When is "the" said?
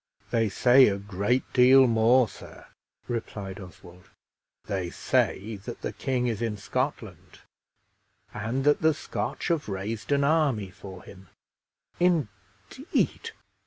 5.83-5.93, 8.81-8.95